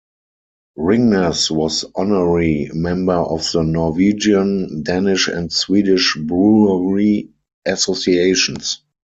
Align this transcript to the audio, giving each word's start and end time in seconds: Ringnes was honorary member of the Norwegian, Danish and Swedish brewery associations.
Ringnes 0.77 1.51
was 1.51 1.85
honorary 1.93 2.71
member 2.73 3.13
of 3.17 3.45
the 3.53 3.61
Norwegian, 3.61 4.81
Danish 4.81 5.27
and 5.27 5.53
Swedish 5.53 6.17
brewery 6.19 7.29
associations. 7.67 8.81